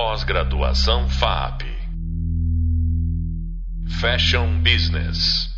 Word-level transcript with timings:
Pós-graduação 0.00 1.08
FAP. 1.08 1.64
Fashion 4.00 4.62
Business. 4.62 5.48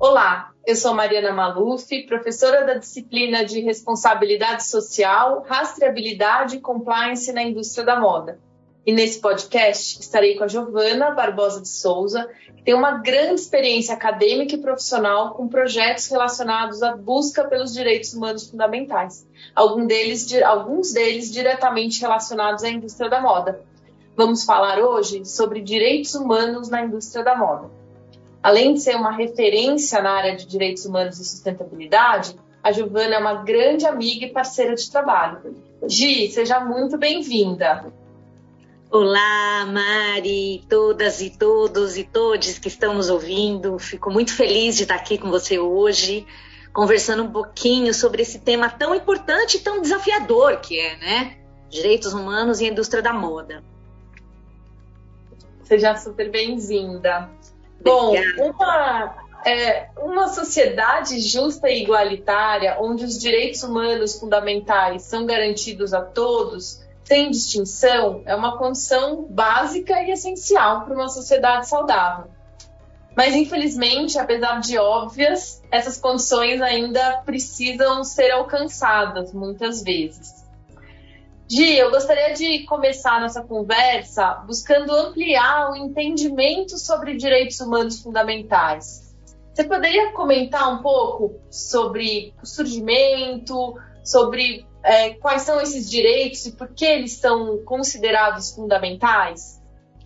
Olá, 0.00 0.52
eu 0.66 0.74
sou 0.74 0.94
Mariana 0.94 1.30
Maluf, 1.34 1.86
professora 2.06 2.64
da 2.64 2.78
disciplina 2.78 3.44
de 3.44 3.60
Responsabilidade 3.60 4.64
Social, 4.64 5.44
Rastreabilidade 5.46 6.56
e 6.56 6.60
Compliance 6.62 7.30
na 7.30 7.42
Indústria 7.42 7.84
da 7.84 8.00
Moda. 8.00 8.40
E 8.88 8.92
nesse 8.92 9.20
podcast 9.20 10.00
estarei 10.00 10.34
com 10.38 10.44
a 10.44 10.48
Giovana 10.48 11.10
Barbosa 11.10 11.60
de 11.60 11.68
Souza, 11.68 12.26
que 12.56 12.62
tem 12.62 12.72
uma 12.72 12.92
grande 12.92 13.34
experiência 13.34 13.92
acadêmica 13.92 14.54
e 14.54 14.62
profissional 14.62 15.34
com 15.34 15.46
projetos 15.46 16.08
relacionados 16.08 16.82
à 16.82 16.96
busca 16.96 17.44
pelos 17.44 17.74
direitos 17.74 18.14
humanos 18.14 18.48
fundamentais, 18.48 19.28
alguns 19.54 19.86
deles, 19.86 20.42
alguns 20.42 20.94
deles 20.94 21.30
diretamente 21.30 22.00
relacionados 22.00 22.64
à 22.64 22.70
indústria 22.70 23.10
da 23.10 23.20
moda. 23.20 23.60
Vamos 24.16 24.44
falar 24.44 24.78
hoje 24.78 25.22
sobre 25.22 25.60
direitos 25.60 26.14
humanos 26.14 26.70
na 26.70 26.82
indústria 26.82 27.22
da 27.22 27.36
moda. 27.36 27.70
Além 28.42 28.72
de 28.72 28.80
ser 28.80 28.96
uma 28.96 29.12
referência 29.12 30.00
na 30.00 30.12
área 30.12 30.34
de 30.34 30.46
direitos 30.46 30.86
humanos 30.86 31.20
e 31.20 31.26
sustentabilidade, 31.26 32.34
a 32.62 32.72
Giovana 32.72 33.16
é 33.16 33.18
uma 33.18 33.34
grande 33.42 33.84
amiga 33.84 34.24
e 34.24 34.32
parceira 34.32 34.74
de 34.74 34.90
trabalho. 34.90 35.54
Gi, 35.86 36.30
seja 36.30 36.58
muito 36.58 36.96
bem-vinda. 36.96 37.92
Olá, 38.90 39.66
Mari, 39.66 40.64
todas 40.66 41.20
e 41.20 41.28
todos 41.28 41.98
e 41.98 42.04
todes 42.04 42.58
que 42.58 42.68
estão 42.68 42.94
nos 42.94 43.10
ouvindo. 43.10 43.78
Fico 43.78 44.10
muito 44.10 44.34
feliz 44.34 44.76
de 44.76 44.84
estar 44.84 44.94
aqui 44.94 45.18
com 45.18 45.30
você 45.30 45.58
hoje, 45.58 46.26
conversando 46.72 47.22
um 47.22 47.30
pouquinho 47.30 47.92
sobre 47.92 48.22
esse 48.22 48.38
tema 48.38 48.70
tão 48.70 48.94
importante 48.94 49.58
e 49.58 49.60
tão 49.60 49.82
desafiador 49.82 50.60
que 50.60 50.80
é, 50.80 50.96
né? 50.96 51.36
Direitos 51.68 52.14
humanos 52.14 52.62
e 52.62 52.64
a 52.64 52.68
indústria 52.68 53.02
da 53.02 53.12
moda. 53.12 53.62
Seja 55.64 55.94
super 55.96 56.30
bem-vinda. 56.30 57.28
Bom, 57.82 58.14
uma, 58.38 59.16
é, 59.44 59.90
uma 59.98 60.28
sociedade 60.28 61.20
justa 61.20 61.68
e 61.68 61.82
igualitária, 61.82 62.78
onde 62.80 63.04
os 63.04 63.18
direitos 63.18 63.62
humanos 63.62 64.18
fundamentais 64.18 65.02
são 65.02 65.26
garantidos 65.26 65.92
a 65.92 66.00
todos, 66.00 66.87
sem 67.08 67.30
distinção 67.30 68.22
é 68.26 68.36
uma 68.36 68.58
condição 68.58 69.24
básica 69.30 70.02
e 70.02 70.10
essencial 70.10 70.84
para 70.84 70.94
uma 70.94 71.08
sociedade 71.08 71.66
saudável. 71.66 72.26
Mas, 73.16 73.34
infelizmente, 73.34 74.18
apesar 74.18 74.60
de 74.60 74.76
óbvias, 74.76 75.62
essas 75.72 75.96
condições 75.96 76.60
ainda 76.60 77.22
precisam 77.24 78.04
ser 78.04 78.30
alcançadas 78.30 79.32
muitas 79.32 79.82
vezes. 79.82 80.46
Gi, 81.50 81.78
eu 81.78 81.90
gostaria 81.90 82.34
de 82.34 82.64
começar 82.64 83.22
nossa 83.22 83.42
conversa 83.42 84.42
buscando 84.46 84.94
ampliar 84.94 85.70
o 85.70 85.76
entendimento 85.76 86.76
sobre 86.76 87.16
direitos 87.16 87.58
humanos 87.58 88.02
fundamentais. 88.02 89.16
Você 89.54 89.64
poderia 89.64 90.12
comentar 90.12 90.70
um 90.74 90.82
pouco 90.82 91.40
sobre 91.50 92.34
o 92.42 92.46
surgimento, 92.46 93.74
sobre 94.04 94.67
é, 94.88 95.10
quais 95.10 95.42
são 95.42 95.60
esses 95.60 95.90
direitos 95.90 96.46
e 96.46 96.52
por 96.52 96.68
que 96.68 96.84
eles 96.84 97.12
são 97.12 97.58
considerados 97.58 98.52
fundamentais? 98.52 99.60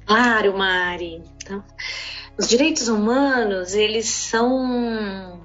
Claro, 0.05 0.59
Mari. 0.59 1.23
Então, 1.37 1.63
os 2.37 2.49
direitos 2.49 2.89
humanos, 2.89 3.75
eles 3.75 4.07
são 4.09 5.41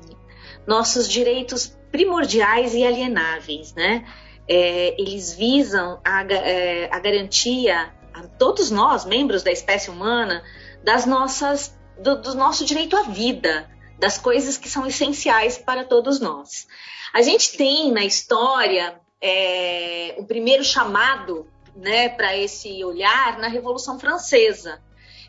nossos 0.66 1.08
direitos 1.08 1.78
primordiais 1.92 2.74
e 2.74 2.84
alienáveis, 2.84 3.76
né? 3.76 4.06
É, 4.48 5.00
eles 5.00 5.36
visam 5.36 6.02
a, 6.04 6.24
é, 6.24 6.90
a 6.92 7.00
garantia 7.00 7.94
a 8.14 8.24
todos 8.40 8.72
nós, 8.72 9.06
membros 9.06 9.44
da 9.44 9.52
espécie 9.52 9.92
humana, 9.92 10.44
das 10.84 11.06
nossas, 11.06 11.78
do, 12.02 12.20
do 12.20 12.34
nosso 12.34 12.66
direito 12.66 12.98
à 12.98 13.04
vida, 13.04 13.70
das 14.00 14.17
coisas 14.17 14.58
que 14.58 14.67
são 14.67 14.88
essenciais 14.88 15.60
para 15.60 15.84
todos 15.84 16.20
nós. 16.20 16.66
A 17.14 17.22
gente 17.22 17.56
tem 17.56 17.92
na 17.92 18.04
história 18.04 19.00
é, 19.22 20.16
o 20.17 20.26
primeiro 20.26 20.64
chamado 20.64 21.48
né, 21.76 22.10
para 22.10 22.36
esse 22.36 22.83
olhar 22.83 23.38
na 23.38 23.48
Revolução 23.48 24.00
Francesa 24.00 24.82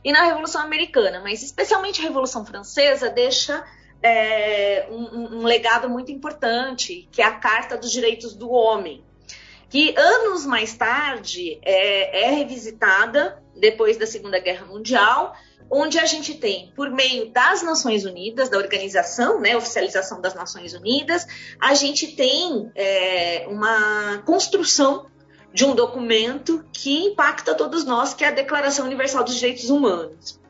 e 0.04 0.12
na 0.12 0.25
Revolução 0.25 0.62
Americana, 0.62 1.21
mas 1.21 1.43
especialmente 1.43 2.00
a 2.00 2.04
Revolução 2.04 2.44
Francesa 2.44 3.10
deixa 3.10 3.65
é, 4.03 4.87
um, 4.91 5.38
um, 5.38 5.43
legado 5.43 5.88
muito 5.88 6.12
importante, 6.12 7.09
que 7.10 7.21
é 7.21 7.25
a 7.25 7.34
Carta 7.34 7.76
dos 7.76 7.91
Direitos 7.91 8.34
do 8.34 8.50
Homem, 8.50 9.04
que 9.69 9.95
anos 9.97 10.47
mais 10.47 10.75
tarde 10.77 11.59
é, 11.62 12.25
é 12.25 12.31
revisitada 12.31 13.43
depois 13.55 13.97
da 13.97 14.06
Segunda 14.06 14.39
Guerra 14.39 14.67
Mundial 14.67 15.34
onde 15.71 15.99
a 15.99 16.06
gente 16.06 16.34
tem, 16.34 16.73
por 16.75 16.91
meio 16.91 17.31
das 17.31 17.62
Nações 17.62 18.05
Unidas, 18.05 18.49
da 18.49 18.56
organização, 18.56 19.41
né, 19.41 19.56
oficialização 19.56 20.21
das 20.21 20.34
Nações 20.34 20.73
Unidas, 20.73 21.27
a 21.61 21.75
gente 21.75 22.09
tem 22.17 22.71
é, 22.75 23.47
uma 23.49 24.23
construção 24.25 25.06
de 25.53 25.65
um 25.65 25.75
documento 25.75 26.65
que 26.73 27.05
impacta 27.06 27.55
todos 27.55 27.85
nós, 27.85 28.15
que 28.15 28.25
é 28.25 28.29
a 28.29 28.33
Declaração 28.33 28.87
Universal 28.87 29.25
dos 29.25 29.35
Direitos 29.35 29.71
Humanos. 29.71 30.41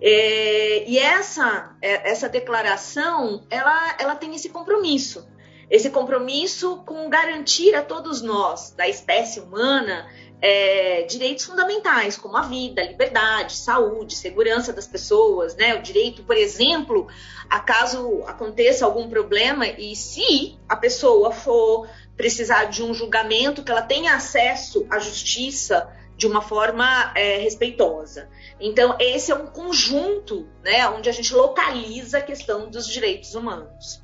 É, 0.00 0.88
e 0.88 0.98
essa, 0.98 1.74
é, 1.82 2.10
essa 2.10 2.28
declaração, 2.28 3.44
ela, 3.50 3.96
ela 3.98 4.14
tem 4.14 4.34
esse 4.34 4.48
compromisso, 4.48 5.26
esse 5.70 5.90
compromisso 5.90 6.82
com 6.86 7.08
garantir 7.10 7.74
a 7.74 7.82
todos 7.82 8.22
nós, 8.22 8.70
da 8.70 8.88
espécie 8.88 9.40
humana, 9.40 10.08
é, 10.40 11.02
direitos 11.02 11.44
fundamentais, 11.44 12.16
como 12.16 12.36
a 12.36 12.42
vida, 12.42 12.80
a 12.80 12.86
liberdade, 12.86 13.56
saúde, 13.56 14.14
segurança 14.14 14.72
das 14.72 14.86
pessoas, 14.86 15.56
né? 15.56 15.74
O 15.74 15.82
direito, 15.82 16.22
por 16.22 16.36
exemplo, 16.36 17.08
a 17.50 17.60
caso 17.60 18.22
aconteça 18.26 18.84
algum 18.84 19.08
problema 19.08 19.66
e 19.66 19.96
se 19.96 20.56
a 20.68 20.76
pessoa 20.76 21.32
for 21.32 21.88
precisar 22.16 22.64
de 22.64 22.82
um 22.82 22.94
julgamento, 22.94 23.62
que 23.62 23.70
ela 23.70 23.82
tenha 23.82 24.14
acesso 24.14 24.86
à 24.90 24.98
justiça 24.98 25.92
de 26.16 26.26
uma 26.26 26.42
forma 26.42 27.12
é, 27.14 27.38
respeitosa. 27.38 28.28
Então, 28.60 28.96
esse 28.98 29.30
é 29.30 29.34
um 29.34 29.46
conjunto, 29.46 30.48
né, 30.64 30.88
onde 30.88 31.08
a 31.08 31.12
gente 31.12 31.32
localiza 31.32 32.18
a 32.18 32.22
questão 32.22 32.68
dos 32.68 32.88
direitos 32.88 33.36
humanos. 33.36 34.02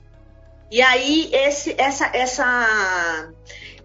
E 0.71 0.81
aí, 0.83 1.31
esse, 1.33 1.75
essa, 1.79 2.11
essa 2.13 3.33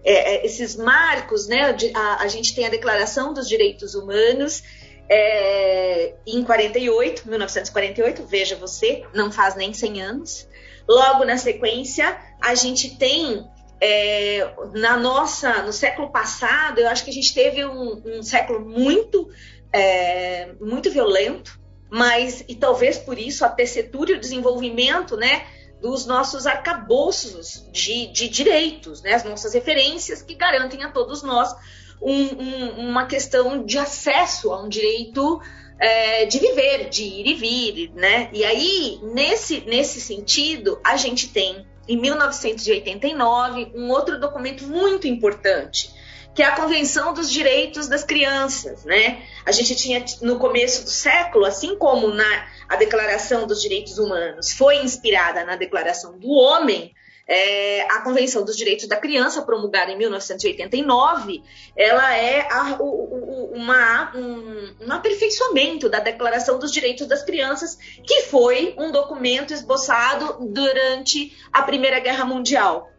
é, 0.03 0.35
é, 0.35 0.45
esses 0.45 0.75
marcos, 0.75 1.47
né? 1.47 1.75
A, 1.93 2.23
a, 2.23 2.27
gente 2.27 2.55
tem 2.55 2.65
a 2.65 2.69
Declaração 2.69 3.33
dos 3.33 3.47
Direitos 3.47 3.95
Humanos 3.95 4.63
é, 5.09 6.13
em 6.25 6.43
48, 6.43 7.27
1948, 7.27 8.25
veja 8.25 8.55
você, 8.55 9.03
não 9.13 9.31
faz 9.31 9.55
nem 9.55 9.73
100 9.73 10.01
anos. 10.01 10.47
Logo 10.87 11.25
na 11.25 11.37
sequência, 11.37 12.17
a 12.41 12.55
gente 12.55 12.97
tem 12.97 13.45
é, 13.81 14.49
na 14.73 14.97
nossa, 14.97 15.61
no 15.63 15.73
século 15.73 16.11
passado, 16.11 16.79
eu 16.79 16.87
acho 16.87 17.03
que 17.03 17.09
a 17.09 17.13
gente 17.13 17.33
teve 17.33 17.65
um, 17.65 18.01
um 18.05 18.23
século 18.23 18.61
muito, 18.61 19.29
é, 19.73 20.53
muito 20.59 20.89
violento, 20.91 21.59
mas 21.89 22.43
e 22.47 22.55
talvez 22.55 22.97
por 22.97 23.17
isso 23.17 23.43
a 23.43 23.49
tessitura 23.49 24.11
e 24.11 24.15
o 24.15 24.19
desenvolvimento, 24.19 25.17
né? 25.17 25.45
Dos 25.81 26.05
nossos 26.05 26.45
arcabouços 26.45 27.65
de, 27.71 28.07
de 28.07 28.27
direitos, 28.27 29.01
né? 29.01 29.13
as 29.13 29.23
nossas 29.23 29.53
referências 29.53 30.21
que 30.21 30.35
garantem 30.35 30.83
a 30.83 30.91
todos 30.91 31.23
nós 31.23 31.55
um, 32.01 32.13
um, 32.13 32.89
uma 32.89 33.05
questão 33.05 33.63
de 33.65 33.77
acesso 33.77 34.51
a 34.51 34.61
um 34.61 34.69
direito 34.69 35.41
é, 35.79 36.25
de 36.25 36.39
viver, 36.39 36.89
de 36.89 37.03
ir 37.03 37.27
e 37.27 37.33
vir, 37.35 37.91
né? 37.93 38.29
E 38.33 38.43
aí, 38.43 38.99
nesse, 39.01 39.61
nesse 39.61 40.01
sentido, 40.01 40.79
a 40.83 40.97
gente 40.97 41.29
tem, 41.29 41.65
em 41.87 41.97
1989, 41.97 43.71
um 43.75 43.89
outro 43.89 44.19
documento 44.19 44.67
muito 44.67 45.07
importante, 45.07 45.93
que 46.35 46.43
é 46.43 46.45
a 46.45 46.55
Convenção 46.55 47.13
dos 47.13 47.31
Direitos 47.31 47.87
das 47.87 48.03
Crianças, 48.03 48.83
né? 48.83 49.23
A 49.45 49.51
gente 49.51 49.75
tinha 49.75 50.03
no 50.21 50.37
começo 50.37 50.83
do 50.83 50.89
século, 50.89 51.45
assim 51.45 51.75
como 51.77 52.09
na 52.09 52.47
a 52.69 52.75
Declaração 52.75 53.47
dos 53.47 53.61
Direitos 53.61 53.97
Humanos 53.97 54.53
foi 54.53 54.77
inspirada 54.77 55.43
na 55.43 55.55
Declaração 55.55 56.17
do 56.19 56.29
Homem, 56.29 56.93
é, 57.27 57.81
a 57.81 58.01
Convenção 58.01 58.43
dos 58.43 58.55
Direitos 58.55 58.87
da 58.87 58.95
Criança, 58.95 59.43
promulgada 59.43 59.91
em 59.91 59.97
1989, 59.97 61.43
ela 61.75 62.15
é 62.15 62.47
a, 62.51 62.77
o, 62.79 62.83
o, 62.83 63.51
uma, 63.53 64.11
um, 64.15 64.87
um, 64.87 64.91
aperfeiçoamento 64.91 65.87
da 65.89 65.99
Declaração 65.99 66.57
dos 66.57 66.71
Direitos 66.71 67.07
das 67.07 67.23
Crianças, 67.23 67.77
que 68.05 68.23
foi 68.23 68.73
um 68.77 68.91
documento 68.91 69.53
esboçado 69.53 70.47
durante 70.47 71.37
a 71.53 71.61
Primeira 71.61 71.99
Guerra 71.99 72.25
Mundial. 72.25 72.91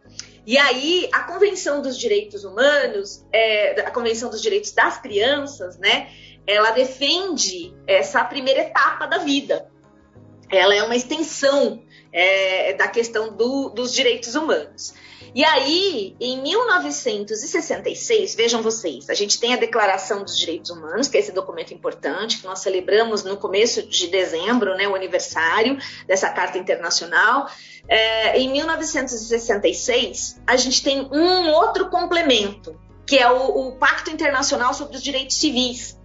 E 0.45 0.57
aí, 0.57 1.09
a 1.11 1.23
Convenção 1.23 1.81
dos 1.81 1.97
Direitos 1.97 2.43
Humanos, 2.43 3.25
é, 3.31 3.81
a 3.81 3.91
Convenção 3.91 4.29
dos 4.29 4.41
Direitos 4.41 4.71
das 4.71 4.97
Crianças, 4.97 5.77
né, 5.77 6.09
ela 6.45 6.71
defende 6.71 7.73
essa 7.87 8.23
primeira 8.23 8.61
etapa 8.61 9.05
da 9.05 9.19
vida. 9.19 9.69
Ela 10.49 10.75
é 10.75 10.83
uma 10.83 10.95
extensão 10.95 11.81
é, 12.11 12.73
da 12.73 12.87
questão 12.87 13.35
do, 13.35 13.69
dos 13.69 13.93
direitos 13.93 14.35
humanos. 14.35 14.93
E 15.33 15.45
aí, 15.45 16.13
em 16.19 16.41
1966, 16.41 18.35
vejam 18.35 18.61
vocês, 18.61 19.09
a 19.09 19.13
gente 19.13 19.39
tem 19.39 19.53
a 19.53 19.57
Declaração 19.57 20.23
dos 20.23 20.37
Direitos 20.37 20.69
Humanos, 20.71 21.07
que 21.07 21.15
é 21.15 21.21
esse 21.21 21.31
documento 21.31 21.73
importante, 21.73 22.39
que 22.39 22.45
nós 22.45 22.59
celebramos 22.59 23.23
no 23.23 23.37
começo 23.37 23.81
de 23.83 24.07
dezembro, 24.07 24.75
né, 24.75 24.89
o 24.89 24.95
aniversário 24.95 25.77
dessa 26.05 26.29
Carta 26.29 26.57
Internacional. 26.57 27.49
É, 27.87 28.37
em 28.37 28.51
1966, 28.51 30.41
a 30.45 30.57
gente 30.57 30.83
tem 30.83 31.07
um 31.09 31.49
outro 31.51 31.89
complemento, 31.89 32.77
que 33.07 33.17
é 33.17 33.31
o, 33.31 33.69
o 33.69 33.71
Pacto 33.77 34.09
Internacional 34.09 34.73
sobre 34.73 34.97
os 34.97 35.03
Direitos 35.03 35.37
Civis. 35.37 35.97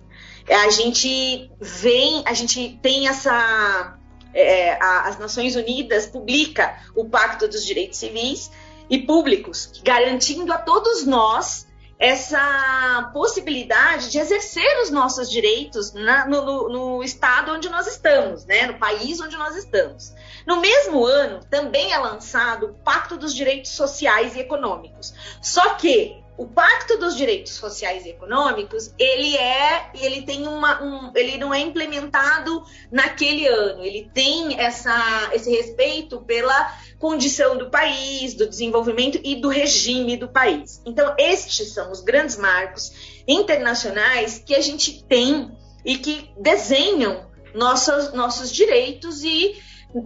A 0.48 0.70
gente 0.70 1.50
vem, 1.60 2.22
a 2.26 2.34
gente 2.34 2.78
tem 2.80 3.08
essa 3.08 3.98
é, 4.36 4.72
a, 4.82 5.08
as 5.08 5.18
Nações 5.18 5.56
Unidas 5.56 6.06
publica 6.06 6.78
o 6.94 7.08
Pacto 7.08 7.48
dos 7.48 7.64
Direitos 7.64 7.98
Civis 7.98 8.50
e 8.88 8.98
Públicos, 8.98 9.72
garantindo 9.82 10.52
a 10.52 10.58
todos 10.58 11.06
nós 11.06 11.66
essa 11.98 13.10
possibilidade 13.14 14.10
de 14.10 14.18
exercer 14.18 14.82
os 14.82 14.90
nossos 14.90 15.30
direitos 15.30 15.94
na, 15.94 16.26
no, 16.28 16.68
no, 16.68 17.02
estado 17.02 17.52
onde 17.52 17.70
nós 17.70 17.86
estamos, 17.86 18.44
né, 18.44 18.66
no 18.66 18.78
país 18.78 19.18
onde 19.18 19.34
nós 19.38 19.56
estamos. 19.56 20.12
No 20.46 20.60
mesmo 20.60 21.06
ano, 21.06 21.40
também 21.50 21.92
é 21.92 21.98
lançado 21.98 22.66
o 22.66 22.74
Pacto 22.84 23.16
dos 23.16 23.34
Direitos 23.34 23.70
Sociais 23.70 24.36
e 24.36 24.40
Econômicos. 24.40 25.14
Só 25.40 25.74
que 25.76 26.22
o 26.38 26.46
Pacto 26.46 26.98
dos 26.98 27.16
Direitos 27.16 27.52
Sociais 27.52 28.04
e 28.04 28.10
Econômicos, 28.10 28.92
ele 28.98 29.36
é, 29.36 29.90
ele 29.94 30.22
tem 30.22 30.46
uma, 30.46 30.82
um, 30.82 31.12
ele 31.14 31.38
não 31.38 31.52
é 31.52 31.60
implementado 31.60 32.62
naquele 32.90 33.46
ano. 33.46 33.82
Ele 33.82 34.10
tem 34.12 34.60
essa, 34.60 35.30
esse 35.32 35.50
respeito 35.50 36.20
pela 36.22 36.74
condição 36.98 37.56
do 37.56 37.70
país, 37.70 38.34
do 38.34 38.48
desenvolvimento 38.48 39.18
e 39.24 39.36
do 39.36 39.48
regime 39.48 40.16
do 40.16 40.28
país. 40.28 40.82
Então, 40.84 41.14
estes 41.18 41.72
são 41.72 41.90
os 41.90 42.02
grandes 42.02 42.36
marcos 42.36 42.92
internacionais 43.26 44.38
que 44.38 44.54
a 44.54 44.60
gente 44.60 45.04
tem 45.04 45.50
e 45.84 45.96
que 45.96 46.30
desenham 46.38 47.30
nossos, 47.54 48.12
nossos 48.12 48.52
direitos 48.52 49.24
e 49.24 49.56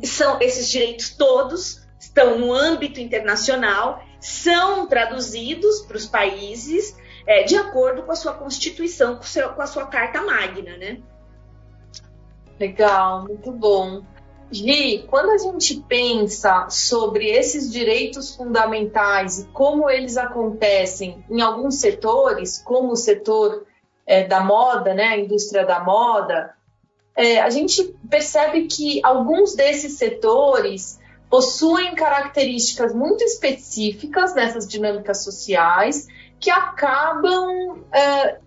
são 0.05 0.41
esses 0.41 0.69
direitos 0.69 1.11
todos 1.11 1.81
estão 1.99 2.39
no 2.39 2.53
âmbito 2.53 3.01
internacional 3.01 4.01
são 4.21 4.87
traduzidos 4.87 5.81
para 5.83 5.97
os 5.97 6.07
países 6.07 6.97
é, 7.27 7.43
de 7.43 7.57
acordo 7.57 8.03
com 8.03 8.13
a 8.13 8.17
sua 8.17 8.35
Constituição, 8.35 9.17
com, 9.17 9.23
seu, 9.23 9.51
com 9.51 9.63
a 9.63 9.67
sua 9.67 9.87
Carta 9.87 10.23
Magna, 10.23 10.77
né? 10.77 11.01
Legal, 12.59 13.25
muito 13.25 13.51
bom. 13.53 14.03
Gi, 14.53 15.07
quando 15.09 15.31
a 15.31 15.39
gente 15.39 15.77
pensa 15.89 16.69
sobre 16.69 17.27
esses 17.31 17.73
direitos 17.73 18.35
fundamentais 18.35 19.39
e 19.39 19.45
como 19.47 19.89
eles 19.89 20.17
acontecem 20.17 21.25
em 21.31 21.41
alguns 21.41 21.77
setores, 21.77 22.61
como 22.63 22.93
o 22.93 22.97
setor 22.97 23.65
é, 24.05 24.25
da 24.27 24.41
moda, 24.41 24.93
né, 24.93 25.05
a 25.05 25.19
indústria 25.19 25.65
da 25.65 25.83
moda, 25.83 26.53
é, 27.17 27.41
a 27.41 27.49
gente 27.49 27.95
percebe 28.11 28.67
que 28.67 29.01
alguns 29.05 29.55
desses 29.55 29.97
setores 29.97 31.00
possuem 31.31 31.95
características 31.95 32.93
muito 32.93 33.23
específicas 33.23 34.35
nessas 34.35 34.67
dinâmicas 34.67 35.23
sociais 35.23 36.09
que 36.41 36.51
acabam 36.51 37.85
é, 37.93 38.39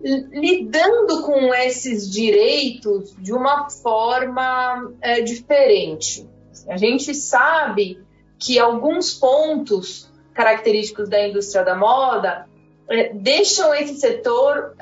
lidando 0.00 1.22
com 1.22 1.54
esses 1.54 2.10
direitos 2.10 3.16
de 3.18 3.32
uma 3.32 3.70
forma 3.70 4.92
é, 5.00 5.22
diferente. 5.22 6.28
A 6.68 6.76
gente 6.76 7.14
sabe 7.14 8.04
que 8.38 8.58
alguns 8.58 9.14
pontos 9.14 10.12
característicos 10.34 11.08
da 11.08 11.26
indústria 11.26 11.64
da 11.64 11.74
moda 11.74 12.46
é, 12.88 13.12
deixam 13.14 13.74
esse 13.74 13.94
setor 13.94 14.74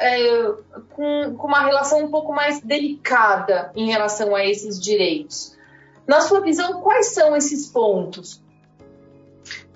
com, 0.90 1.36
com 1.36 1.46
uma 1.46 1.64
relação 1.64 2.04
um 2.04 2.10
pouco 2.10 2.32
mais 2.32 2.60
delicada 2.60 3.70
em 3.76 3.88
relação 3.90 4.34
a 4.34 4.44
esses 4.44 4.80
direitos. 4.80 5.55
Na 6.06 6.20
sua 6.20 6.40
visão, 6.40 6.80
quais 6.82 7.12
são 7.12 7.36
esses 7.36 7.66
pontos? 7.66 8.40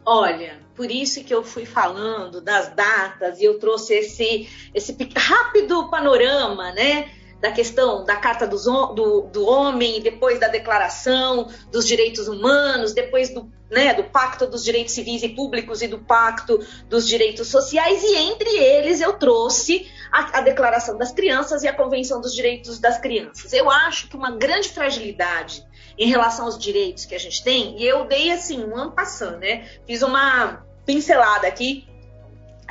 Olha, 0.04 0.60
por 0.74 0.90
isso 0.90 1.22
que 1.24 1.34
eu 1.34 1.44
fui 1.44 1.66
falando 1.66 2.40
das 2.40 2.74
datas 2.74 3.40
e 3.40 3.44
eu 3.44 3.58
trouxe 3.58 3.94
esse, 3.94 4.48
esse 4.74 4.96
rápido 5.16 5.90
panorama, 5.90 6.72
né? 6.72 7.10
Da 7.40 7.50
questão 7.50 8.04
da 8.04 8.16
Carta 8.16 8.46
do, 8.46 8.56
do, 8.94 9.20
do 9.22 9.46
Homem, 9.46 10.00
depois 10.00 10.38
da 10.38 10.48
Declaração 10.48 11.48
dos 11.70 11.86
Direitos 11.86 12.28
Humanos, 12.28 12.92
depois 12.92 13.30
do, 13.30 13.50
né, 13.70 13.94
do 13.94 14.04
Pacto 14.04 14.46
dos 14.46 14.62
Direitos 14.62 14.92
Civis 14.94 15.22
e 15.22 15.28
Públicos 15.30 15.80
e 15.80 15.88
do 15.88 15.98
Pacto 15.98 16.58
dos 16.88 17.08
Direitos 17.08 17.48
Sociais, 17.48 18.02
e 18.02 18.16
entre 18.16 18.50
eles 18.58 19.00
eu 19.00 19.14
trouxe 19.14 19.90
a, 20.12 20.38
a 20.38 20.40
Declaração 20.42 20.98
das 20.98 21.12
Crianças 21.12 21.62
e 21.62 21.68
a 21.68 21.72
Convenção 21.72 22.20
dos 22.20 22.34
Direitos 22.34 22.78
das 22.78 22.98
Crianças. 22.98 23.52
Eu 23.54 23.70
acho 23.70 24.08
que 24.08 24.16
uma 24.16 24.32
grande 24.32 24.68
fragilidade 24.68 25.64
em 26.00 26.08
relação 26.08 26.46
aos 26.46 26.58
direitos 26.58 27.04
que 27.04 27.14
a 27.14 27.18
gente 27.18 27.44
tem, 27.44 27.78
e 27.78 27.86
eu 27.86 28.06
dei 28.06 28.32
assim, 28.32 28.64
um 28.64 28.74
ano 28.74 28.92
passando, 28.92 29.36
né? 29.36 29.68
Fiz 29.86 30.00
uma 30.00 30.64
pincelada 30.86 31.46
aqui 31.46 31.86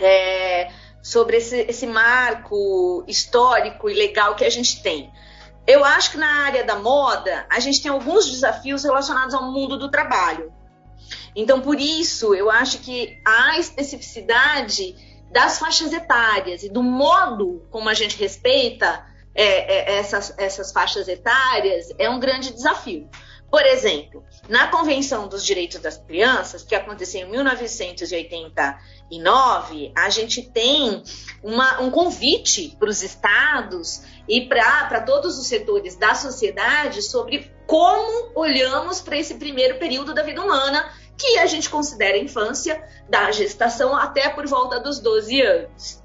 é, 0.02 0.72
sobre 1.04 1.38
esse, 1.38 1.60
esse 1.62 1.86
marco 1.86 3.04
histórico 3.08 3.88
e 3.88 3.94
legal 3.94 4.36
que 4.36 4.44
a 4.44 4.50
gente 4.50 4.82
tem. 4.82 5.14
Eu 5.68 5.86
acho 5.86 6.10
que 6.10 6.18
na 6.18 6.46
área 6.46 6.64
da 6.64 6.78
moda, 6.78 7.46
a 7.52 7.60
gente 7.60 7.84
tem 7.84 7.92
alguns 7.92 8.32
desafios 8.32 8.84
relacionados 8.84 9.36
ao 9.36 9.52
mundo 9.52 9.78
do 9.78 9.92
trabalho. 9.92 10.52
Então, 11.36 11.62
por 11.62 11.80
isso, 11.80 12.34
eu 12.34 12.50
acho 12.50 12.80
que 12.80 13.22
a 13.24 13.60
especificidade 13.60 14.96
das 15.32 15.60
faixas 15.60 15.94
etárias 15.94 16.64
e 16.64 16.70
do 16.70 16.82
modo 16.82 17.64
como 17.70 17.88
a 17.88 17.94
gente 17.94 18.18
respeita 18.18 19.06
é, 19.36 19.44
é, 19.44 20.00
essas, 20.00 20.34
essas 20.38 20.72
faixas 20.72 21.08
etárias 21.08 21.88
é 21.98 22.10
um 22.10 22.20
grande 22.20 22.54
desafio. 22.54 23.10
Por 23.50 23.66
exemplo, 23.66 24.24
na 24.48 24.68
Convenção 24.68 25.28
dos 25.28 25.44
Direitos 25.44 25.80
das 25.80 25.98
Crianças, 25.98 26.62
que 26.64 26.76
aconteceu 26.76 27.22
em 27.22 27.32
1989, 27.32 29.92
a 29.98 30.08
gente 30.10 30.44
tem 30.44 31.02
uma, 31.42 31.82
um 31.82 31.90
convite 31.90 32.76
para 32.78 32.90
os 32.90 33.02
estados 33.02 34.04
e 34.28 34.42
para 34.42 35.02
todos 35.02 35.40
os 35.40 35.48
setores 35.48 35.96
da 35.96 36.14
sociedade 36.14 37.02
sobre 37.02 37.52
como 37.66 38.34
olhamos 38.36 39.02
para 39.02 39.18
esse 39.18 39.34
primeiro 39.36 39.80
período 39.80 40.14
da 40.14 40.22
vida 40.22 40.44
humana, 40.44 40.88
que 41.18 41.40
a 41.40 41.48
gente 41.48 41.70
considera 41.70 42.18
infância, 42.18 42.88
da 43.10 43.32
gestação 43.32 43.96
até 43.96 44.28
por 44.30 44.46
volta 44.48 44.80
dos 44.80 45.00
12 45.00 45.42
anos. 45.42 46.04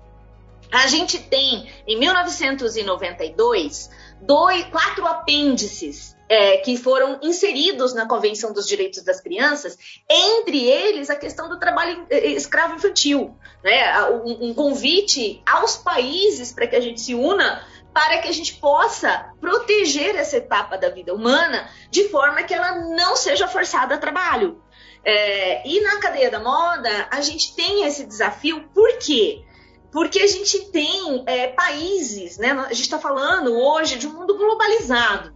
A 0.74 0.88
gente 0.88 1.18
tem, 1.18 1.70
em 1.86 1.98
1992, 1.98 3.90
dois, 4.20 4.64
quatro 4.64 5.06
apêndices 5.06 6.16
é, 6.28 6.56
que 6.56 6.76
foram 6.76 7.20
inseridos 7.22 7.94
na 7.94 8.06
Convenção 8.06 8.52
dos 8.52 8.66
Direitos 8.66 9.02
das 9.02 9.20
Crianças, 9.20 9.78
entre 10.10 10.64
eles 10.64 11.10
a 11.10 11.16
questão 11.16 11.48
do 11.48 11.60
trabalho 11.60 12.04
eh, 12.10 12.32
escravo 12.32 12.74
infantil, 12.74 13.36
né? 13.62 14.02
um, 14.10 14.50
um 14.50 14.54
convite 14.54 15.40
aos 15.46 15.76
países 15.76 16.52
para 16.52 16.66
que 16.66 16.74
a 16.74 16.80
gente 16.80 17.00
se 17.00 17.14
una 17.14 17.64
para 17.92 18.18
que 18.18 18.26
a 18.26 18.32
gente 18.32 18.54
possa 18.56 19.32
proteger 19.40 20.16
essa 20.16 20.38
etapa 20.38 20.76
da 20.76 20.88
vida 20.88 21.14
humana 21.14 21.70
de 21.88 22.08
forma 22.08 22.42
que 22.42 22.52
ela 22.52 22.80
não 22.96 23.14
seja 23.14 23.46
forçada 23.46 23.94
a 23.94 23.98
trabalho. 23.98 24.60
É, 25.04 25.68
e 25.68 25.80
na 25.80 26.00
cadeia 26.00 26.28
da 26.28 26.40
moda, 26.40 27.06
a 27.12 27.20
gente 27.20 27.54
tem 27.54 27.84
esse 27.84 28.04
desafio, 28.04 28.68
por 28.74 28.98
quê? 28.98 29.44
Porque 29.44 29.53
a 30.02 30.26
gente 30.26 30.66
tem 30.66 31.22
é, 31.26 31.48
países, 31.48 32.38
né? 32.38 32.50
A 32.52 32.72
gente 32.72 32.82
está 32.82 32.98
falando 32.98 33.56
hoje 33.56 33.98
de 33.98 34.06
um 34.06 34.12
mundo 34.12 34.36
globalizado. 34.36 35.32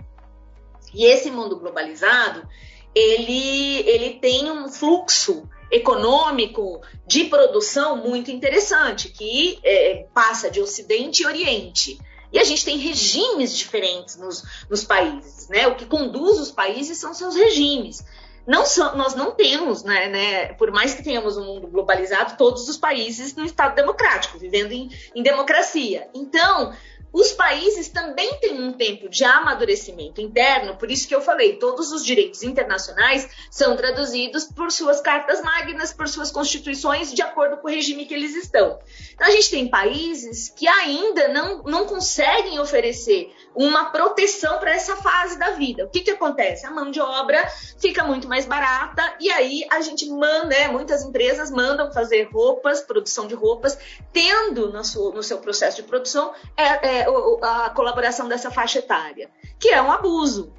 E 0.92 1.04
esse 1.04 1.30
mundo 1.30 1.56
globalizado, 1.56 2.48
ele, 2.94 3.80
ele 3.88 4.18
tem 4.18 4.50
um 4.50 4.68
fluxo 4.68 5.48
econômico 5.70 6.80
de 7.06 7.24
produção 7.24 7.96
muito 7.96 8.30
interessante, 8.30 9.10
que 9.10 9.58
é, 9.62 10.06
passa 10.14 10.50
de 10.50 10.60
Ocidente 10.60 11.22
e 11.22 11.26
Oriente. 11.26 11.98
E 12.32 12.38
a 12.38 12.44
gente 12.44 12.64
tem 12.64 12.76
regimes 12.78 13.56
diferentes 13.56 14.16
nos, 14.16 14.42
nos 14.68 14.84
países, 14.84 15.48
né? 15.48 15.66
O 15.66 15.76
que 15.76 15.86
conduz 15.86 16.38
os 16.38 16.50
países 16.50 16.98
são 16.98 17.14
seus 17.14 17.36
regimes 17.36 18.04
não 18.47 18.64
nós 18.97 19.14
não 19.14 19.33
temos, 19.33 19.83
né, 19.83 20.09
né, 20.09 20.47
por 20.54 20.71
mais 20.71 20.95
que 20.95 21.02
tenhamos 21.02 21.37
um 21.37 21.45
mundo 21.45 21.66
globalizado, 21.66 22.37
todos 22.37 22.68
os 22.68 22.76
países 22.76 23.35
no 23.35 23.45
Estado 23.45 23.75
democrático, 23.75 24.38
vivendo 24.38 24.73
em, 24.73 24.90
em 25.14 25.23
democracia. 25.23 26.09
Então, 26.14 26.73
os 27.12 27.33
países 27.33 27.88
também 27.88 28.38
têm 28.38 28.61
um 28.61 28.73
tempo 28.73 29.09
de 29.09 29.25
amadurecimento 29.25 30.21
interno, 30.21 30.76
por 30.76 30.90
isso 30.90 31.09
que 31.09 31.14
eu 31.14 31.23
falei, 31.23 31.57
todos 31.57 31.90
os 31.90 32.04
direitos 32.04 32.42
internacionais 32.42 33.28
são 33.50 33.76
traduzidos 33.76 34.45
por 34.45 34.71
suas 34.71 35.00
cartas 35.00 35.40
magnas, 35.40 35.92
por 35.92 36.07
suas 36.07 36.30
constituições, 36.30 37.12
de 37.12 37.23
acordo 37.23 37.57
com 37.57 37.66
o 37.66 37.71
regime 37.71 38.04
que 38.04 38.12
eles 38.12 38.35
estão. 38.37 38.78
Então, 39.14 39.26
a 39.26 39.30
gente 39.30 39.50
tem 39.50 39.68
países 39.68 40.50
que 40.50 40.68
ainda 40.68 41.28
não, 41.28 41.62
não 41.62 41.87
conseguem 41.87 42.59
oferecer 42.59 43.35
uma 43.55 43.87
proteção 43.87 44.59
para 44.59 44.73
essa 44.73 44.97
fase 44.97 45.38
da 45.38 45.50
vida. 45.50 45.85
O 45.85 45.88
que, 45.88 46.00
que 46.00 46.11
acontece? 46.11 46.67
A 46.67 46.71
mão 46.71 46.90
de 46.90 47.00
obra 47.00 47.47
fica 47.78 48.05
muito 48.05 48.28
mais 48.28 48.47
barata 48.47 49.02
e 49.21 49.31
aí 49.31 49.67
a 49.71 49.81
gente 49.81 50.09
manda, 50.09 50.47
né, 50.49 50.69
muitas 50.69 51.02
empresas 51.02 51.50
mandam 51.50 51.93
fazer 51.93 52.28
roupas, 52.33 52.81
produção 52.81 53.26
de 53.26 53.35
roupas, 53.35 53.78
tendo 54.12 54.73
no 54.73 54.85
seu, 54.85 55.12
no 55.12 55.23
seu 55.23 55.38
processo 55.38 55.76
de 55.76 55.83
produção 55.83 56.33
é, 56.57 57.00
é, 57.00 57.07
a 57.43 57.71
colaboração 57.71 58.28
dessa 58.28 58.50
faixa 58.50 58.78
etária, 58.78 59.31
que 59.59 59.69
é 59.69 59.83
um 59.83 59.90
abuso. 59.90 60.52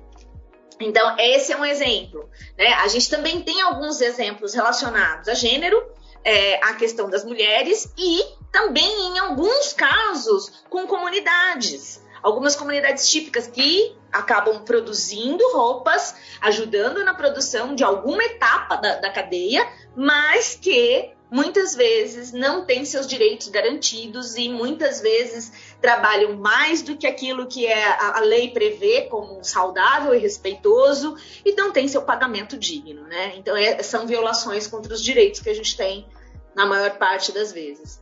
Então, 0.80 1.16
esse 1.20 1.52
é 1.52 1.58
um 1.58 1.66
exemplo. 1.66 2.30
Né? 2.58 2.68
A 2.74 2.88
gente 2.88 3.10
também 3.10 3.42
tem 3.42 3.62
alguns 3.62 4.00
exemplos 4.00 4.54
relacionados 4.54 5.28
a 5.28 5.34
gênero, 5.34 5.84
é, 6.24 6.56
a 6.64 6.74
questão 6.74 7.10
das 7.10 7.24
mulheres 7.24 7.92
e 7.98 8.24
também, 8.52 9.08
em 9.08 9.20
alguns 9.20 9.74
casos, 9.74 10.64
com 10.70 10.88
comunidades. 10.88 12.02
Algumas 12.22 12.56
comunidades 12.56 13.10
típicas 13.10 13.48
que 13.48 13.96
acabam 14.12 14.64
produzindo 14.64 15.44
roupas, 15.54 16.16
ajudando 16.42 17.04
na 17.04 17.14
produção 17.14 17.76
de 17.76 17.84
alguma 17.84 18.24
etapa 18.24 18.76
da, 18.76 18.96
da 18.96 19.10
cadeia, 19.12 19.68
mas 19.96 20.56
que 20.56 21.14
muitas 21.32 21.76
vezes 21.76 22.32
não 22.32 22.66
têm 22.66 22.84
seus 22.86 23.06
direitos 23.06 23.50
garantidos 23.50 24.36
e 24.36 24.50
muitas 24.50 25.00
vezes 25.00 25.52
trabalham 25.80 26.36
mais 26.36 26.82
do 26.82 26.98
que 26.98 27.06
aquilo 27.06 27.48
que 27.48 27.68
é 27.68 27.86
a, 27.86 28.18
a 28.18 28.20
lei 28.22 28.50
prevê 28.50 29.04
como 29.04 29.44
saudável 29.44 30.14
e 30.14 30.18
respeitoso 30.18 31.16
e 31.46 31.54
não 31.54 31.72
tem 31.72 31.88
seu 31.88 32.02
pagamento 32.02 32.58
digno, 32.58 33.04
né? 33.04 33.34
Então 33.36 33.56
é, 33.56 33.82
são 33.84 34.08
violações 34.08 34.68
contra 34.68 34.94
os 34.94 35.04
direitos 35.04 35.40
que 35.40 35.50
a 35.50 35.56
gente 35.56 35.78
tem 35.78 36.08
na 36.56 36.66
maior 36.66 36.98
parte 36.98 37.32
das 37.32 37.52
vezes. 37.52 38.02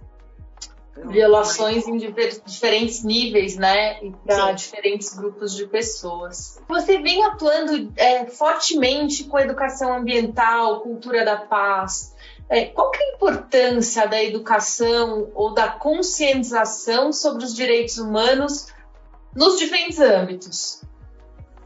Violações 1.06 1.88
em 1.88 1.98
diferentes 1.98 3.04
níveis, 3.04 3.56
né? 3.56 4.04
E 4.04 4.12
para 4.26 4.52
diferentes 4.52 5.14
grupos 5.14 5.56
de 5.56 5.68
pessoas. 5.68 6.60
Você 6.68 7.00
vem 7.00 7.24
atuando 7.24 7.92
é, 7.96 8.26
fortemente 8.26 9.26
com 9.26 9.38
a 9.38 9.42
educação 9.42 9.96
ambiental, 9.96 10.82
cultura 10.82 11.24
da 11.24 11.38
paz. 11.38 12.16
É, 12.50 12.66
qual 12.66 12.92
é 12.96 12.98
a 12.98 13.16
importância 13.16 14.08
da 14.08 14.24
educação 14.24 15.30
ou 15.36 15.54
da 15.54 15.68
conscientização 15.68 17.12
sobre 17.12 17.44
os 17.44 17.54
direitos 17.54 17.98
humanos 17.98 18.68
nos 19.36 19.60
diferentes 19.60 20.00
âmbitos? 20.00 20.82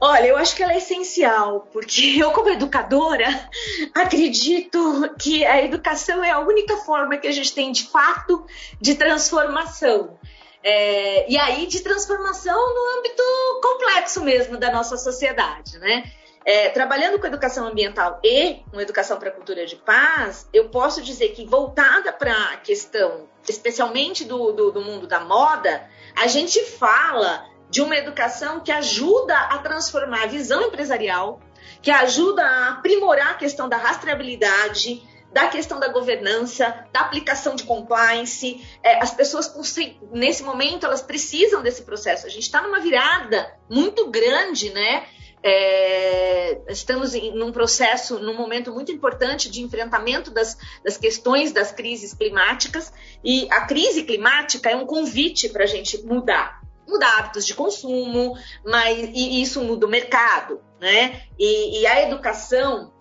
Olha, 0.03 0.25
eu 0.25 0.36
acho 0.36 0.55
que 0.55 0.63
ela 0.63 0.74
é 0.74 0.77
essencial, 0.77 1.67
porque 1.72 2.15
eu, 2.17 2.31
como 2.31 2.50
educadora, 2.50 3.27
acredito 3.93 5.13
que 5.20 5.46
a 5.46 5.62
educação 5.62 6.24
é 6.24 6.31
a 6.31 6.39
única 6.39 6.75
forma 6.77 7.17
que 7.17 7.27
a 7.27 7.31
gente 7.31 7.53
tem 7.53 7.72
de 7.72 7.84
fato 7.88 8.43
de 8.81 8.96
transformação. 8.96 10.17
É, 10.63 11.31
e 11.31 11.38
aí, 11.38 11.67
de 11.67 11.81
transformação 11.81 12.55
no 12.55 12.98
âmbito 12.98 13.24
complexo 13.62 14.24
mesmo 14.24 14.58
da 14.58 14.72
nossa 14.72 14.98
sociedade, 14.98 15.77
né? 15.77 16.12
É, 16.43 16.70
trabalhando 16.70 17.20
com 17.20 17.27
educação 17.27 17.67
ambiental 17.67 18.20
e 18.24 18.63
com 18.72 18.81
educação 18.81 19.20
para 19.20 19.29
a 19.29 19.31
cultura 19.31 19.67
de 19.67 19.75
paz, 19.75 20.48
eu 20.51 20.70
posso 20.70 21.00
dizer 21.03 21.29
que 21.29 21.46
voltada 21.46 22.12
para 22.12 22.34
a 22.34 22.58
questão, 22.58 23.27
especialmente 23.48 24.25
do, 24.25 24.51
do, 24.51 24.72
do 24.72 24.81
mundo 24.81 25.05
da 25.05 25.20
moda, 25.20 25.88
a 26.15 26.25
gente 26.25 26.60
fala 26.65 27.50
de 27.72 27.82
uma 27.82 27.96
educação 27.96 28.60
que 28.60 28.72
ajuda 28.72 29.36
a 29.36 29.58
transformar 29.60 30.24
a 30.24 30.28
visão 30.28 30.62
empresarial, 30.63 31.40
que 31.82 31.90
ajuda 31.90 32.44
a 32.44 32.70
aprimorar 32.74 33.32
a 33.32 33.36
questão 33.36 33.70
da 33.70 33.78
rastreabilidade, 33.78 35.01
da 35.32 35.48
questão 35.48 35.80
da 35.80 35.88
governança, 35.88 36.86
da 36.92 37.00
aplicação 37.00 37.56
de 37.56 37.63
compliance. 37.63 38.62
É, 38.84 39.01
as 39.01 39.12
pessoas, 39.12 39.51
nesse 40.12 40.44
momento, 40.44 40.86
elas 40.86 41.01
precisam 41.01 41.63
desse 41.63 41.84
processo. 41.84 42.28
A 42.28 42.30
gente 42.30 42.44
está 42.44 42.62
numa 42.62 42.82
virada 42.82 43.58
muito 43.70 44.12
grande, 44.12 44.70
né? 44.72 45.06
É, 45.44 46.62
estamos 46.68 47.16
em 47.16 47.34
num 47.34 47.51
processo, 47.51 48.20
num 48.20 48.36
momento 48.36 48.72
muito 48.72 48.92
importante 48.92 49.50
de 49.50 49.62
enfrentamento 49.62 50.30
das, 50.30 50.56
das 50.84 50.98
questões 50.98 51.51
das 51.51 51.72
crises 51.72 52.13
climáticas, 52.13 52.94
e 53.24 53.48
a 53.50 53.62
crise 53.62 54.04
climática 54.04 54.70
é 54.70 54.75
um 54.75 54.86
convite 54.86 55.50
para 55.50 55.63
a 55.63 55.68
gente 55.68 56.04
mudar. 56.04 56.61
Mudar 56.88 57.19
hábitos 57.19 57.45
de 57.45 57.53
consumo, 57.53 58.38
mas 58.65 58.97
e 59.13 59.41
isso 59.41 59.61
muda 59.63 59.85
o 59.85 59.89
mercado, 59.89 60.61
né? 60.79 61.23
E, 61.39 61.81
e 61.81 61.88
a 61.88 62.01
educação 62.01 62.91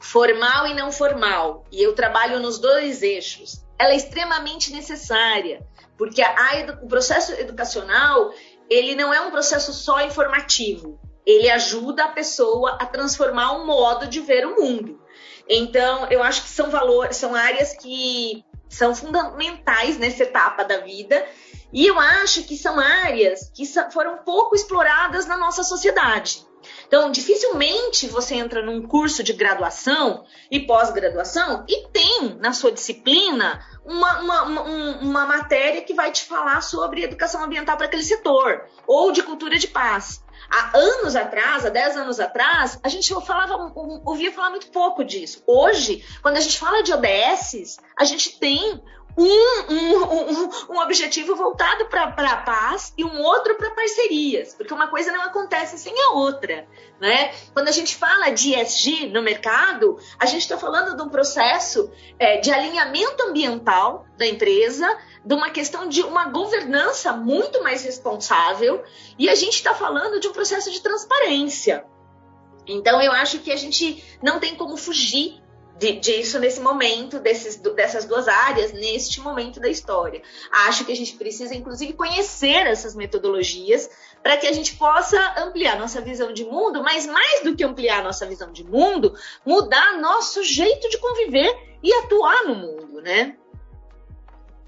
formal 0.00 0.66
e 0.66 0.74
não 0.74 0.90
formal, 0.90 1.64
e 1.70 1.80
eu 1.80 1.94
trabalho 1.94 2.40
nos 2.40 2.58
dois 2.58 3.02
eixos, 3.02 3.64
ela 3.78 3.92
é 3.92 3.96
extremamente 3.96 4.72
necessária, 4.72 5.64
porque 5.96 6.20
a, 6.20 6.28
a, 6.28 6.84
o 6.84 6.88
processo 6.88 7.32
educacional 7.32 8.32
ele 8.68 8.94
não 8.94 9.14
é 9.14 9.20
um 9.20 9.30
processo 9.30 9.72
só 9.72 10.00
informativo, 10.00 10.98
ele 11.24 11.48
ajuda 11.48 12.04
a 12.04 12.08
pessoa 12.08 12.78
a 12.80 12.86
transformar 12.86 13.52
um 13.52 13.66
modo 13.66 14.06
de 14.06 14.20
ver 14.20 14.46
o 14.46 14.60
mundo. 14.60 15.00
Então, 15.48 16.06
eu 16.10 16.22
acho 16.22 16.42
que 16.42 16.48
são 16.48 16.70
valores, 16.70 17.16
são 17.16 17.34
áreas 17.34 17.74
que 17.74 18.44
são 18.68 18.94
fundamentais 18.94 19.98
nessa 19.98 20.22
etapa 20.22 20.64
da 20.64 20.78
vida. 20.78 21.24
E 21.72 21.86
eu 21.86 21.98
acho 21.98 22.44
que 22.44 22.56
são 22.56 22.78
áreas 22.78 23.50
que 23.54 23.64
foram 23.90 24.18
pouco 24.18 24.54
exploradas 24.54 25.26
na 25.26 25.36
nossa 25.36 25.62
sociedade. 25.62 26.46
Então, 26.86 27.10
dificilmente 27.10 28.06
você 28.06 28.34
entra 28.34 28.62
num 28.62 28.86
curso 28.86 29.22
de 29.22 29.32
graduação 29.32 30.24
e 30.50 30.60
pós-graduação 30.60 31.64
e 31.68 31.88
tem 31.88 32.36
na 32.38 32.52
sua 32.52 32.70
disciplina 32.70 33.64
uma, 33.84 34.20
uma, 34.20 34.42
uma, 34.42 34.62
uma, 35.00 35.26
matéria 35.26 35.82
que 35.82 35.94
vai 35.94 36.12
te 36.12 36.24
falar 36.24 36.60
sobre 36.60 37.02
educação 37.02 37.42
ambiental 37.42 37.76
para 37.76 37.86
aquele 37.86 38.04
setor 38.04 38.64
ou 38.86 39.10
de 39.10 39.22
cultura 39.22 39.58
de 39.58 39.68
paz. 39.68 40.22
Há 40.50 40.76
anos 40.76 41.16
atrás, 41.16 41.64
há 41.64 41.70
10 41.70 41.96
anos 41.96 42.20
atrás, 42.20 42.78
a 42.82 42.88
gente 42.88 43.12
falava, 43.24 43.72
ouvia 44.04 44.32
falar 44.32 44.50
muito 44.50 44.70
pouco 44.70 45.04
disso. 45.04 45.42
Hoje, 45.46 46.04
quando 46.20 46.36
a 46.36 46.40
gente 46.40 46.58
fala 46.58 46.82
de 46.82 46.92
ODSs, 46.92 47.78
a 47.96 48.04
gente 48.04 48.38
tem 48.38 48.82
um, 49.16 49.72
um, 49.72 50.04
um, 50.04 50.50
um, 50.70 50.78
objetivo 50.80 51.36
voltado 51.36 51.86
para 51.86 52.04
a 52.04 52.36
paz 52.36 52.92
e 52.96 53.04
um 53.04 53.20
outro 53.20 53.54
para 53.56 53.70
parcerias, 53.70 54.54
porque 54.54 54.72
uma 54.72 54.88
coisa 54.88 55.12
não 55.12 55.22
acontece 55.22 55.78
sem 55.78 55.94
a 56.04 56.12
outra. 56.12 56.66
Né? 57.00 57.34
Quando 57.52 57.68
a 57.68 57.72
gente 57.72 57.96
fala 57.96 58.30
de 58.30 58.54
ESG 58.54 59.08
no 59.08 59.22
mercado, 59.22 59.98
a 60.18 60.26
gente 60.26 60.42
está 60.42 60.56
falando 60.56 60.96
de 60.96 61.02
um 61.02 61.08
processo 61.08 61.90
é, 62.18 62.38
de 62.38 62.50
alinhamento 62.50 63.22
ambiental 63.24 64.06
da 64.16 64.26
empresa, 64.26 64.88
de 65.24 65.34
uma 65.34 65.50
questão 65.50 65.88
de 65.88 66.02
uma 66.02 66.26
governança 66.26 67.12
muito 67.12 67.62
mais 67.62 67.84
responsável, 67.84 68.82
e 69.18 69.28
a 69.28 69.34
gente 69.34 69.54
está 69.54 69.74
falando 69.74 70.20
de 70.20 70.28
um 70.28 70.32
processo 70.32 70.70
de 70.70 70.80
transparência. 70.80 71.84
Então, 72.66 73.02
eu 73.02 73.10
acho 73.12 73.40
que 73.40 73.50
a 73.50 73.56
gente 73.56 74.02
não 74.22 74.38
tem 74.38 74.54
como 74.54 74.76
fugir 74.76 75.41
de, 75.82 75.98
disso 75.98 76.38
nesse 76.38 76.60
momento, 76.60 77.18
desses, 77.18 77.56
dessas 77.56 78.04
duas 78.04 78.28
áreas, 78.28 78.72
neste 78.72 79.20
momento 79.20 79.58
da 79.58 79.68
história. 79.68 80.22
Acho 80.66 80.84
que 80.84 80.92
a 80.92 80.96
gente 80.96 81.16
precisa, 81.16 81.56
inclusive, 81.56 81.92
conhecer 81.94 82.66
essas 82.66 82.94
metodologias 82.94 83.90
para 84.22 84.36
que 84.36 84.46
a 84.46 84.52
gente 84.52 84.76
possa 84.76 85.18
ampliar 85.36 85.76
nossa 85.76 86.00
visão 86.00 86.32
de 86.32 86.44
mundo, 86.44 86.84
mas 86.84 87.04
mais 87.04 87.42
do 87.42 87.56
que 87.56 87.64
ampliar 87.64 88.04
nossa 88.04 88.24
visão 88.26 88.52
de 88.52 88.62
mundo, 88.62 89.12
mudar 89.44 89.98
nosso 89.98 90.44
jeito 90.44 90.88
de 90.88 90.98
conviver 90.98 91.52
e 91.82 91.92
atuar 91.94 92.44
no 92.44 92.54
mundo, 92.54 93.02
né? 93.02 93.36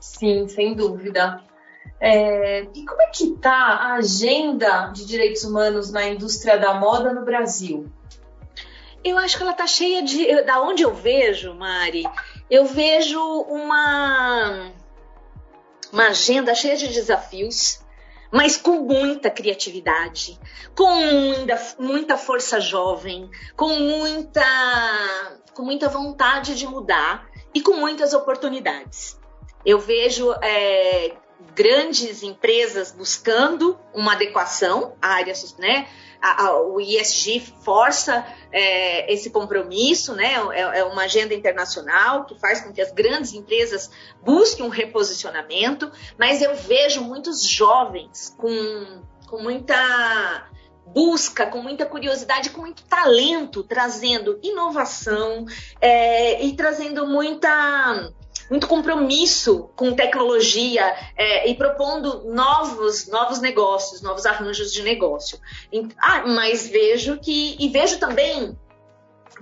Sim, 0.00 0.49
sem 0.49 0.75
dúvida. 0.75 1.44
É, 2.00 2.62
e 2.75 2.85
como 2.85 3.00
é 3.02 3.06
que 3.06 3.25
está 3.25 3.52
a 3.52 3.94
agenda 3.94 4.88
de 4.88 5.06
direitos 5.06 5.44
humanos 5.44 5.92
na 5.92 6.09
indústria 6.09 6.59
da 6.59 6.75
moda 6.75 7.14
no 7.14 7.25
Brasil? 7.25 7.88
Eu 9.04 9.18
acho 9.18 9.37
que 9.37 9.42
ela 9.42 9.52
está 9.52 9.66
cheia 9.66 10.02
de. 10.02 10.42
Da 10.42 10.62
onde 10.62 10.82
eu 10.82 10.94
vejo, 10.94 11.52
Mari, 11.54 12.04
eu 12.50 12.64
vejo 12.64 13.20
uma, 13.42 14.73
uma 15.92 16.08
agenda 16.08 16.54
cheia 16.54 16.76
de 16.76 16.88
desafios, 16.88 17.84
mas 18.32 18.56
com 18.56 18.80
muita 18.80 19.30
criatividade, 19.30 20.40
com 20.75 20.88
muita, 20.94 21.76
muita 21.78 22.16
força 22.16 22.58
jovem, 22.58 23.30
com 23.54 23.68
muita, 23.68 25.38
com 25.52 25.62
muita 25.62 25.88
vontade 25.88 26.54
de 26.54 26.66
mudar 26.66 27.28
e 27.52 27.61
com 27.61 27.75
muitas 27.75 28.14
oportunidades. 28.14 29.20
Eu 29.66 29.78
vejo 29.78 30.32
é, 30.42 31.14
grandes 31.55 32.23
empresas 32.23 32.91
buscando 32.91 33.79
uma 33.93 34.12
adequação 34.12 34.95
à 35.00 35.14
área, 35.14 35.33
né? 35.59 35.87
O 36.73 36.81
ISG 36.81 37.41
força 37.62 38.26
é, 38.50 39.12
esse 39.12 39.29
compromisso, 39.31 40.14
né? 40.14 40.35
É, 40.53 40.79
é, 40.79 40.85
uma 40.85 41.03
agenda 41.03 41.35
internacional 41.35 42.25
que 42.25 42.38
faz 42.41 42.62
com 42.62 42.73
que 42.73 42.81
as 42.81 42.91
grandes 42.93 43.35
empresas 43.35 43.91
busquem 44.23 44.64
um 44.64 44.71
reposicionamento, 44.71 45.91
mas 46.19 46.41
eu 46.41 46.55
vejo 46.57 47.03
muitos 47.03 47.43
jovens 47.43 48.35
com, 48.38 49.03
com 49.26 49.43
muita 49.43 50.49
busca, 50.87 51.47
com 51.47 51.61
muita 51.61 51.85
curiosidade, 51.85 52.50
com 52.50 52.62
muito 52.62 52.85
talento, 52.85 53.62
trazendo 53.62 54.38
inovação 54.43 55.45
é, 55.81 56.43
e 56.43 56.55
trazendo 56.55 57.07
muita 57.07 58.12
muito 58.51 58.67
compromisso 58.67 59.71
com 59.75 59.93
tecnologia 59.93 60.95
é, 61.17 61.49
e 61.49 61.55
propondo 61.55 62.25
novos, 62.33 63.07
novos 63.09 63.41
negócios, 63.41 64.03
novos 64.03 64.27
arranjos 64.27 64.73
de 64.73 64.83
negócio. 64.83 65.39
Ah, 65.99 66.25
mas 66.27 66.69
vejo 66.69 67.19
que, 67.19 67.57
e 67.59 67.69
vejo 67.69 67.99
também 67.99 68.57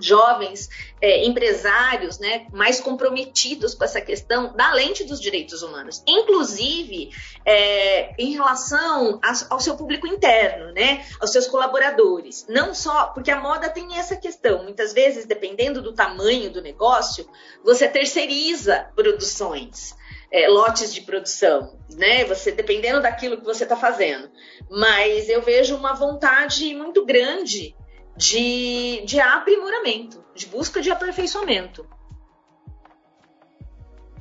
jovens 0.03 0.69
é, 1.01 1.25
empresários 1.25 2.19
né, 2.19 2.45
mais 2.51 2.79
comprometidos 2.79 3.73
com 3.73 3.83
essa 3.83 4.01
questão 4.01 4.53
da 4.55 4.73
lente 4.73 5.03
dos 5.03 5.19
direitos 5.19 5.61
humanos, 5.63 6.03
inclusive 6.07 7.09
é, 7.45 8.13
em 8.17 8.33
relação 8.33 9.19
a, 9.23 9.33
ao 9.49 9.59
seu 9.59 9.75
público 9.75 10.05
interno, 10.07 10.71
né, 10.73 11.05
aos 11.19 11.31
seus 11.31 11.47
colaboradores. 11.47 12.45
Não 12.49 12.73
só, 12.73 13.07
porque 13.07 13.31
a 13.31 13.39
moda 13.39 13.69
tem 13.69 13.97
essa 13.97 14.15
questão, 14.15 14.63
muitas 14.63 14.93
vezes, 14.93 15.25
dependendo 15.25 15.81
do 15.81 15.93
tamanho 15.93 16.51
do 16.51 16.61
negócio, 16.61 17.27
você 17.63 17.87
terceiriza 17.87 18.87
produções. 18.95 19.95
É, 20.35 20.47
lotes 20.47 20.91
de 20.91 21.01
produção, 21.01 21.77
né? 21.91 22.25
Você 22.25 22.51
dependendo 22.51 22.99
daquilo 22.99 23.37
que 23.37 23.45
você 23.45 23.65
está 23.65 23.75
fazendo. 23.75 24.31
Mas 24.67 25.29
eu 25.29 25.43
vejo 25.43 25.75
uma 25.75 25.93
vontade 25.93 26.73
muito 26.73 27.05
grande 27.05 27.75
de, 28.15 29.03
de 29.05 29.19
aprimoramento, 29.19 30.23
de 30.35 30.45
busca 30.47 30.81
de 30.81 30.91
aperfeiçoamento. 30.91 31.87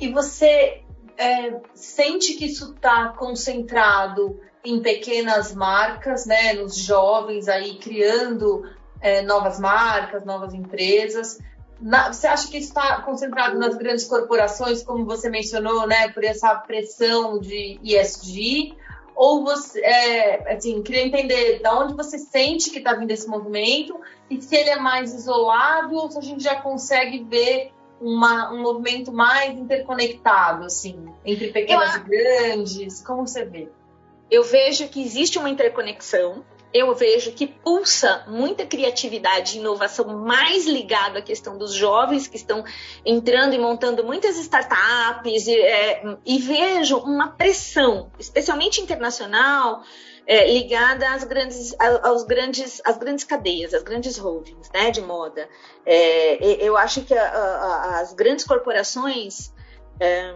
E 0.00 0.10
você 0.10 0.82
é, 1.16 1.60
sente 1.74 2.34
que 2.34 2.46
isso 2.46 2.72
está 2.74 3.08
concentrado 3.10 4.40
em 4.64 4.80
pequenas 4.80 5.54
marcas, 5.54 6.24
né, 6.26 6.54
nos 6.54 6.76
jovens 6.76 7.48
aí 7.48 7.78
criando 7.78 8.64
é, 9.00 9.22
novas 9.22 9.58
marcas, 9.58 10.24
novas 10.24 10.54
empresas. 10.54 11.38
Na, 11.80 12.12
você 12.12 12.28
acha 12.28 12.48
que 12.48 12.58
isso 12.58 12.68
está 12.68 13.02
concentrado 13.02 13.58
nas 13.58 13.76
grandes 13.76 14.04
corporações, 14.04 14.82
como 14.82 15.04
você 15.04 15.28
mencionou, 15.28 15.86
né, 15.86 16.08
por 16.08 16.24
essa 16.24 16.54
pressão 16.54 17.40
de 17.40 17.78
ESG? 17.82 18.76
Ou 19.14 19.44
você, 19.44 19.80
é, 19.80 20.54
assim, 20.54 20.82
queria 20.82 21.06
entender 21.06 21.60
de 21.60 21.68
onde 21.68 21.94
você 21.94 22.18
sente 22.18 22.70
que 22.70 22.78
está 22.78 22.94
vindo 22.94 23.10
esse 23.10 23.28
movimento 23.28 24.00
e 24.30 24.40
se 24.40 24.56
ele 24.56 24.70
é 24.70 24.76
mais 24.76 25.14
isolado 25.14 25.94
ou 25.94 26.10
se 26.10 26.18
a 26.18 26.22
gente 26.22 26.42
já 26.42 26.56
consegue 26.56 27.22
ver 27.24 27.72
uma, 28.00 28.52
um 28.52 28.60
movimento 28.60 29.12
mais 29.12 29.56
interconectado, 29.56 30.64
assim, 30.64 31.06
entre 31.24 31.52
pequenas 31.52 31.94
Eu, 31.94 32.00
e 32.00 32.04
grandes. 32.04 33.02
Como 33.02 33.26
você 33.26 33.44
vê? 33.44 33.68
Eu 34.30 34.42
vejo 34.42 34.88
que 34.88 35.02
existe 35.02 35.38
uma 35.38 35.50
interconexão 35.50 36.44
eu 36.72 36.94
vejo 36.94 37.32
que 37.32 37.46
pulsa 37.46 38.24
muita 38.26 38.64
criatividade 38.64 39.56
e 39.56 39.60
inovação 39.60 40.06
mais 40.18 40.66
ligado 40.66 41.18
à 41.18 41.22
questão 41.22 41.58
dos 41.58 41.74
jovens 41.74 42.26
que 42.26 42.36
estão 42.36 42.64
entrando 43.04 43.54
e 43.54 43.58
montando 43.58 44.02
muitas 44.04 44.38
startups 44.38 45.46
e, 45.46 45.54
é, 45.54 46.16
e 46.24 46.38
vejo 46.38 46.96
uma 46.98 47.28
pressão, 47.28 48.10
especialmente 48.18 48.80
internacional, 48.80 49.82
é, 50.26 50.50
ligada 50.52 51.10
às 51.10 51.24
grandes, 51.24 51.74
aos 52.02 52.22
grandes, 52.24 52.80
às 52.84 52.96
grandes 52.96 53.24
cadeias, 53.24 53.74
às 53.74 53.82
grandes 53.82 54.16
holdings 54.16 54.70
né, 54.72 54.90
de 54.90 55.00
moda. 55.00 55.48
É, 55.84 56.64
eu 56.64 56.76
acho 56.76 57.02
que 57.02 57.14
a, 57.14 57.24
a, 57.24 58.00
as 58.00 58.14
grandes 58.14 58.44
corporações 58.44 59.52
é, 60.00 60.34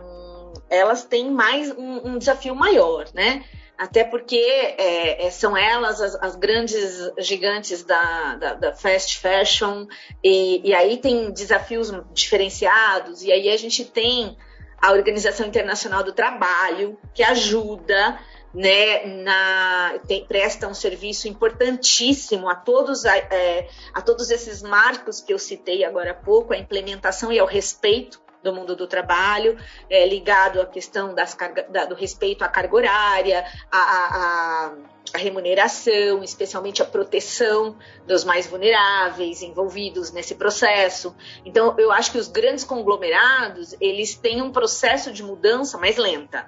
elas 0.69 1.05
têm 1.05 1.31
mais 1.31 1.71
um, 1.71 2.09
um 2.09 2.19
desafio 2.19 2.55
maior, 2.55 3.07
né? 3.14 3.45
Até 3.78 4.04
porque 4.04 4.37
é, 4.37 5.26
é, 5.26 5.30
são 5.30 5.56
elas 5.56 6.00
as, 6.00 6.14
as, 6.16 6.37
grandes 6.37 7.11
gigantes 7.18 7.83
da, 7.83 8.37
da, 8.37 8.54
da 8.54 8.73
fast 8.73 9.18
fashion, 9.18 9.87
e, 10.23 10.68
e, 10.68 10.75
aí 10.75 10.97
tem 10.97 11.30
desafios 11.30 11.92
diferenciados, 12.12 13.23
e 13.23 13.33
aí 13.33 13.49
a 13.50 13.56
gente 13.56 13.85
tem 13.85 14.37
a 14.80 14.92
Organização 14.92 15.47
Internacional 15.47 16.02
do 16.02 16.12
Trabalho, 16.12 16.99
que 17.14 17.23
ajuda, 17.23 18.18
né, 18.54 19.04
na, 19.23 19.99
tem, 20.06 20.25
presta 20.25 20.68
um 20.68 20.75
serviço 20.75 21.28
importantíssimo 21.28 22.49
a 22.49 22.54
todos, 22.54 23.04
é, 23.04 23.68
a 23.92 24.00
todos 24.00 24.30
esses 24.30 24.62
marcos 24.62 25.21
que 25.21 25.33
eu 25.33 25.38
citei 25.38 25.85
agora 25.85 26.12
há 26.12 26.14
pouco, 26.14 26.54
a 26.54 26.59
implementação 26.59 27.33
e 27.33 27.38
ao 27.38 27.47
respeito 27.47 28.25
do 28.47 28.55
mundo 28.55 28.76
do 28.76 28.87
trabalho, 28.87 29.59
é, 29.91 30.07
ligado 30.07 30.61
à 30.61 30.67
questão 30.67 31.15
das 31.15 31.35
carga, 31.35 31.67
da, 31.69 31.85
do 31.85 31.95
respeito 31.95 32.45
à 32.45 32.49
carga 32.49 32.75
horária, 32.75 33.45
à, 33.71 33.79
à, 33.79 34.73
à, 35.12 35.19
remuneração, 35.19 36.23
especialmente 36.23 36.82
a 36.82 36.85
proteção 36.85 37.76
dos 38.06 38.25
mais 38.25 38.47
vulneráveis 38.47 39.43
envolvidos 39.43 40.13
nesse 40.13 40.35
processo. 40.35 41.15
Então, 41.45 41.75
eu 41.78 41.91
acho 41.91 42.13
que 42.13 42.19
os 42.19 42.28
grandes 42.28 42.65
conglomerados, 42.65 43.75
eles 43.80 44.15
têm 44.15 44.43
um 44.43 44.52
processo 44.52 45.13
de 45.13 45.23
mudança 45.23 45.78
mais 45.78 45.97
lenta. 45.97 46.47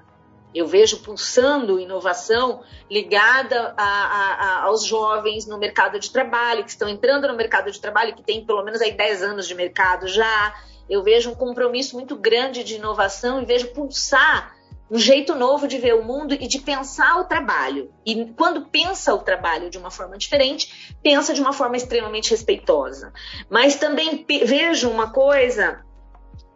Eu 0.54 0.66
vejo 0.66 0.98
pulsando 1.00 1.78
inovação 1.78 2.62
ligada 2.90 3.74
a, 3.76 3.84
a, 3.84 4.32
a, 4.32 4.62
aos 4.64 4.84
jovens 4.84 5.46
no 5.46 5.58
mercado 5.58 5.98
de 6.00 6.10
trabalho, 6.10 6.64
que 6.64 6.70
estão 6.70 6.88
entrando 6.88 7.28
no 7.28 7.34
mercado 7.34 7.70
de 7.70 7.80
trabalho, 7.80 8.14
que 8.14 8.22
tem 8.22 8.44
pelo 8.44 8.64
menos 8.64 8.80
aí 8.80 8.92
10 8.92 9.22
anos 9.22 9.46
de 9.46 9.54
mercado 9.54 10.08
já, 10.08 10.54
eu 10.88 11.02
vejo 11.02 11.30
um 11.30 11.34
compromisso 11.34 11.96
muito 11.96 12.16
grande 12.16 12.64
de 12.64 12.76
inovação 12.76 13.40
e 13.42 13.44
vejo 13.44 13.68
pulsar 13.68 14.56
um 14.90 14.98
jeito 14.98 15.34
novo 15.34 15.68
de 15.68 15.78
ver 15.78 15.94
o 15.94 16.04
mundo 16.04 16.32
e 16.32 16.46
de 16.46 16.60
pensar 16.60 17.20
o 17.20 17.24
trabalho. 17.24 17.92
E 18.06 18.26
quando 18.36 18.66
pensa 18.66 19.14
o 19.14 19.18
trabalho 19.18 19.68
de 19.68 19.76
uma 19.76 19.90
forma 19.90 20.16
diferente, 20.16 20.94
pensa 21.02 21.34
de 21.34 21.40
uma 21.40 21.52
forma 21.52 21.76
extremamente 21.76 22.30
respeitosa. 22.30 23.12
Mas 23.50 23.76
também 23.76 24.24
vejo 24.44 24.88
uma 24.88 25.12
coisa 25.12 25.84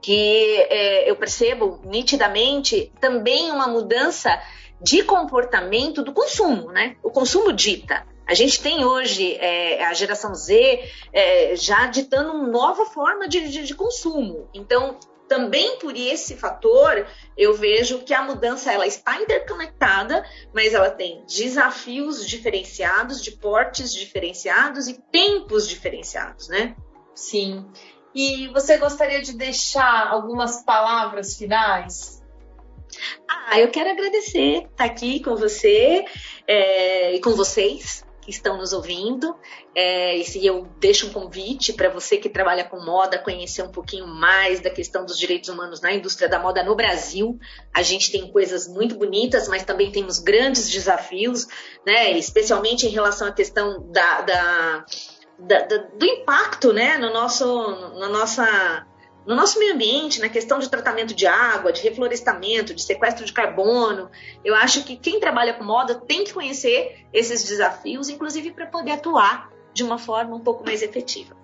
que 0.00 0.56
é, 0.68 1.10
eu 1.10 1.16
percebo 1.16 1.80
nitidamente 1.84 2.90
também 3.00 3.50
uma 3.50 3.68
mudança 3.68 4.40
de 4.80 5.04
comportamento 5.04 6.02
do 6.02 6.12
consumo, 6.12 6.72
né? 6.72 6.96
O 7.02 7.10
consumo 7.10 7.52
dita. 7.52 8.04
A 8.32 8.34
gente 8.34 8.62
tem 8.62 8.82
hoje 8.82 9.34
é, 9.34 9.84
a 9.84 9.92
geração 9.92 10.34
Z 10.34 10.90
é, 11.12 11.54
já 11.54 11.86
ditando 11.86 12.32
uma 12.32 12.48
nova 12.48 12.86
forma 12.86 13.28
de, 13.28 13.46
de, 13.46 13.62
de, 13.62 13.74
consumo. 13.74 14.48
Então, 14.54 14.98
também 15.28 15.78
por 15.78 15.94
esse 15.94 16.34
fator, 16.34 17.06
eu 17.36 17.52
vejo 17.52 17.98
que 17.98 18.14
a 18.14 18.22
mudança 18.22 18.72
ela 18.72 18.86
está 18.86 19.20
interconectada, 19.20 20.24
mas 20.50 20.72
ela 20.72 20.88
tem 20.90 21.22
desafios 21.26 22.26
diferenciados, 22.26 23.22
de 23.22 23.32
portes 23.32 23.92
diferenciados 23.92 24.88
e 24.88 24.94
tempos 25.12 25.68
diferenciados, 25.68 26.48
né? 26.48 26.74
Sim. 27.14 27.70
E 28.14 28.48
você 28.48 28.78
gostaria 28.78 29.20
de 29.20 29.36
deixar 29.36 30.08
algumas 30.08 30.64
palavras 30.64 31.36
finais? 31.36 32.24
Ah, 33.28 33.60
eu 33.60 33.70
quero 33.70 33.90
agradecer 33.90 34.68
estar 34.70 34.84
aqui 34.84 35.22
com 35.22 35.36
você 35.36 36.06
é, 36.48 37.14
e 37.14 37.20
com 37.20 37.32
vocês 37.32 38.10
que 38.22 38.30
estão 38.30 38.56
nos 38.56 38.72
ouvindo. 38.72 39.36
É, 39.74 40.16
e 40.16 40.46
eu 40.46 40.68
deixo 40.78 41.08
um 41.08 41.12
convite 41.12 41.72
para 41.72 41.88
você 41.90 42.16
que 42.16 42.28
trabalha 42.28 42.64
com 42.64 42.80
moda 42.80 43.18
conhecer 43.18 43.62
um 43.62 43.70
pouquinho 43.70 44.06
mais 44.06 44.60
da 44.60 44.70
questão 44.70 45.04
dos 45.04 45.18
direitos 45.18 45.48
humanos 45.48 45.80
na 45.80 45.92
indústria 45.92 46.28
da 46.28 46.38
moda 46.38 46.62
no 46.62 46.74
Brasil. 46.74 47.38
A 47.74 47.82
gente 47.82 48.10
tem 48.12 48.30
coisas 48.30 48.68
muito 48.68 48.94
bonitas, 48.94 49.48
mas 49.48 49.64
também 49.64 49.90
temos 49.90 50.20
grandes 50.20 50.70
desafios, 50.70 51.46
né? 51.84 52.12
especialmente 52.12 52.86
em 52.86 52.90
relação 52.90 53.26
à 53.26 53.32
questão 53.32 53.90
da, 53.90 54.20
da, 54.22 54.84
da, 55.38 55.76
do 55.98 56.06
impacto 56.06 56.72
né? 56.72 56.96
no 56.98 57.12
nosso, 57.12 57.44
na 57.98 58.08
nossa 58.08 58.86
no 59.26 59.34
nosso 59.36 59.58
meio 59.58 59.74
ambiente, 59.74 60.20
na 60.20 60.28
questão 60.28 60.58
de 60.58 60.68
tratamento 60.68 61.14
de 61.14 61.26
água, 61.26 61.72
de 61.72 61.82
reflorestamento, 61.82 62.74
de 62.74 62.82
sequestro 62.82 63.24
de 63.24 63.32
carbono, 63.32 64.10
eu 64.44 64.54
acho 64.54 64.84
que 64.84 64.96
quem 64.96 65.20
trabalha 65.20 65.54
com 65.54 65.64
moda 65.64 65.94
tem 65.94 66.24
que 66.24 66.32
conhecer 66.32 67.06
esses 67.12 67.44
desafios, 67.44 68.08
inclusive 68.08 68.50
para 68.50 68.66
poder 68.66 68.92
atuar 68.92 69.50
de 69.72 69.84
uma 69.84 69.98
forma 69.98 70.34
um 70.34 70.40
pouco 70.40 70.64
mais 70.64 70.82
efetiva. 70.82 71.36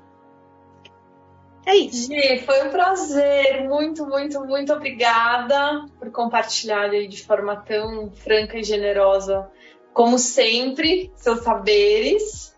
É 1.64 1.77
isso. 1.77 2.11
Gi, 2.11 2.41
foi 2.47 2.67
um 2.67 2.71
prazer. 2.71 3.69
Muito, 3.69 4.07
muito, 4.07 4.41
muito 4.41 4.73
obrigada 4.73 5.85
por 5.99 6.11
compartilhar 6.11 6.88
de 6.88 7.23
forma 7.23 7.57
tão 7.57 8.11
franca 8.11 8.59
e 8.59 8.64
generosa, 8.64 9.51
como 9.93 10.19
sempre, 10.19 11.12
seus 11.14 11.41
saberes. 11.41 12.58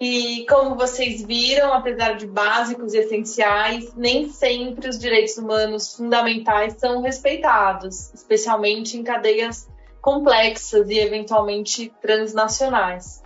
E 0.00 0.44
como 0.48 0.74
vocês 0.74 1.24
viram, 1.24 1.72
apesar 1.72 2.14
de 2.16 2.26
básicos 2.26 2.94
e 2.94 2.98
essenciais, 2.98 3.94
nem 3.94 4.28
sempre 4.28 4.88
os 4.88 4.98
direitos 4.98 5.36
humanos 5.36 5.94
fundamentais 5.94 6.74
são 6.78 7.00
respeitados, 7.00 8.12
especialmente 8.12 8.96
em 8.96 9.04
cadeias 9.04 9.68
complexas 10.02 10.90
e 10.90 10.98
eventualmente 10.98 11.92
transnacionais. 12.02 13.22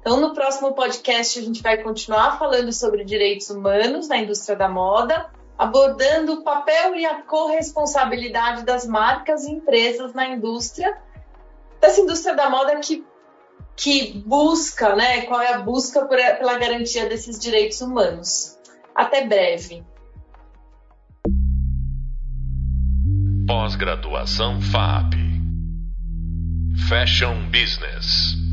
Então, 0.00 0.20
no 0.20 0.34
próximo 0.34 0.74
podcast, 0.74 1.38
a 1.38 1.42
gente 1.42 1.62
vai 1.62 1.78
continuar 1.82 2.38
falando 2.38 2.70
sobre 2.72 3.04
direitos 3.04 3.48
humanos 3.48 4.06
na 4.06 4.18
indústria 4.18 4.54
da 4.54 4.68
moda, 4.68 5.30
abordando 5.56 6.34
o 6.34 6.42
papel 6.42 6.94
e 6.94 7.06
a 7.06 7.22
corresponsabilidade 7.22 8.64
das 8.64 8.86
marcas 8.86 9.44
e 9.44 9.52
empresas 9.52 10.12
na 10.12 10.28
indústria, 10.28 10.96
dessa 11.80 12.02
indústria 12.02 12.34
da 12.34 12.50
moda 12.50 12.76
que, 12.76 13.02
que 13.76 14.22
busca, 14.24 14.94
né? 14.94 15.22
Qual 15.22 15.40
é 15.40 15.54
a 15.54 15.58
busca 15.58 16.06
por, 16.06 16.16
pela 16.16 16.58
garantia 16.58 17.08
desses 17.08 17.38
direitos 17.38 17.80
humanos. 17.80 18.56
Até 18.94 19.26
breve. 19.26 19.84
Pós-graduação 23.46 24.60
FAP 24.60 25.14
Fashion 26.88 27.50
Business 27.50 28.43